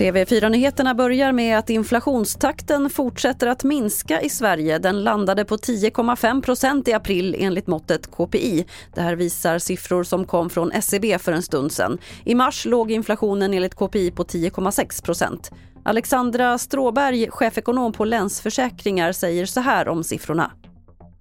TV4-nyheterna 0.00 0.94
börjar 0.94 1.32
med 1.32 1.58
att 1.58 1.70
inflationstakten 1.70 2.90
fortsätter 2.90 3.46
att 3.46 3.64
minska 3.64 4.20
i 4.20 4.28
Sverige. 4.28 4.78
Den 4.78 5.04
landade 5.04 5.44
på 5.44 5.56
10,5% 5.56 6.88
i 6.88 6.92
april 6.92 7.36
enligt 7.38 7.66
måttet 7.66 8.10
KPI. 8.10 8.66
Det 8.94 9.00
här 9.00 9.16
visar 9.16 9.58
siffror 9.58 10.04
som 10.04 10.24
kom 10.24 10.50
från 10.50 10.72
SCB 10.72 11.18
för 11.18 11.32
en 11.32 11.42
stund 11.42 11.72
sedan. 11.72 11.98
I 12.24 12.34
mars 12.34 12.66
låg 12.66 12.90
inflationen 12.90 13.54
enligt 13.54 13.74
KPI 13.74 14.10
på 14.10 14.24
10,6% 14.24 15.52
Alexandra 15.82 16.58
Stråberg, 16.58 17.30
chefekonom 17.30 17.92
på 17.92 18.04
Länsförsäkringar, 18.04 19.12
säger 19.12 19.46
så 19.46 19.60
här 19.60 19.88
om 19.88 20.04
siffrorna. 20.04 20.50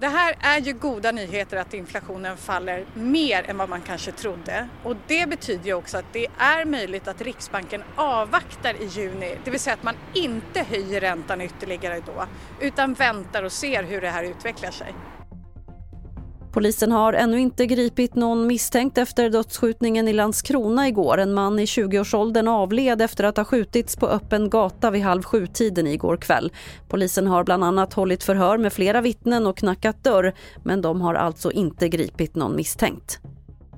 Det 0.00 0.08
här 0.08 0.36
är 0.40 0.60
ju 0.60 0.72
goda 0.72 1.12
nyheter 1.12 1.56
att 1.56 1.74
inflationen 1.74 2.36
faller 2.36 2.84
mer 2.94 3.50
än 3.50 3.58
vad 3.58 3.68
man 3.68 3.82
kanske 3.82 4.12
trodde 4.12 4.68
och 4.82 4.96
det 5.06 5.28
betyder 5.28 5.64
ju 5.64 5.74
också 5.74 5.98
att 5.98 6.12
det 6.12 6.26
är 6.38 6.64
möjligt 6.64 7.08
att 7.08 7.20
Riksbanken 7.20 7.82
avvaktar 7.96 8.74
i 8.74 8.84
juni, 8.84 9.38
det 9.44 9.50
vill 9.50 9.60
säga 9.60 9.74
att 9.74 9.82
man 9.82 9.94
inte 10.14 10.62
höjer 10.62 11.00
räntan 11.00 11.40
ytterligare 11.40 12.02
då 12.06 12.26
utan 12.60 12.94
väntar 12.94 13.42
och 13.42 13.52
ser 13.52 13.82
hur 13.82 14.00
det 14.00 14.10
här 14.10 14.24
utvecklar 14.24 14.70
sig. 14.70 14.94
Polisen 16.52 16.92
har 16.92 17.12
ännu 17.12 17.40
inte 17.40 17.66
gripit 17.66 18.14
någon 18.14 18.46
misstänkt 18.46 18.98
efter 18.98 19.30
dödsskjutningen 19.30 20.08
i 20.08 20.12
Landskrona 20.12 20.88
igår. 20.88 21.18
En 21.18 21.34
man 21.34 21.58
i 21.58 21.64
20-årsåldern 21.64 22.48
avled 22.48 23.02
efter 23.02 23.24
att 23.24 23.36
ha 23.36 23.44
skjutits 23.44 23.96
på 23.96 24.06
öppen 24.06 24.50
gata 24.50 24.90
vid 24.90 25.02
halv 25.02 25.22
sju-tiden 25.22 25.86
igår 25.86 26.16
kväll. 26.16 26.52
Polisen 26.88 27.26
har 27.26 27.44
bland 27.44 27.64
annat 27.64 27.94
hållit 27.94 28.24
förhör 28.24 28.58
med 28.58 28.72
flera 28.72 29.00
vittnen 29.00 29.46
och 29.46 29.56
knackat 29.56 30.04
dörr 30.04 30.34
men 30.64 30.82
de 30.82 31.00
har 31.00 31.14
alltså 31.14 31.52
inte 31.52 31.88
gripit 31.88 32.34
någon 32.34 32.56
misstänkt. 32.56 33.20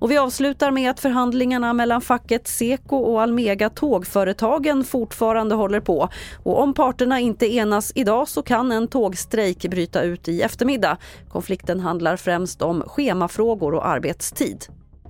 Och 0.00 0.10
vi 0.10 0.18
avslutar 0.18 0.70
med 0.70 0.90
att 0.90 1.00
förhandlingarna 1.00 1.72
mellan 1.72 2.00
facket 2.00 2.48
Seko 2.48 2.96
och 2.96 3.22
Almega 3.22 3.70
Tågföretagen 3.70 4.84
fortfarande 4.84 5.54
håller 5.54 5.80
på. 5.80 6.08
Och 6.42 6.62
om 6.62 6.74
parterna 6.74 7.20
inte 7.20 7.54
enas 7.54 7.92
idag 7.94 8.28
så 8.28 8.42
kan 8.42 8.72
en 8.72 8.88
tågstrejk 8.88 9.70
bryta 9.70 10.02
ut 10.02 10.28
i 10.28 10.42
eftermiddag. 10.42 10.96
Konflikten 11.28 11.80
handlar 11.80 12.16
främst 12.16 12.62
om 12.62 12.82
schemafrågor 12.86 13.74
och 13.74 13.86
arbetstid. 13.86 14.64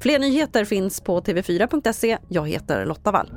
Fler 0.00 0.18
nyheter 0.18 0.64
finns 0.64 1.00
på 1.00 1.20
tv4.se. 1.20 2.18
Jag 2.28 2.48
heter 2.48 2.86
Lotta 2.86 3.12
Wall. 3.12 3.30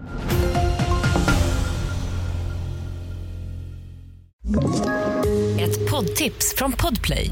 Ett 5.59 5.91
poddtips 5.91 6.55
från 6.55 6.71
Podplay. 6.71 7.31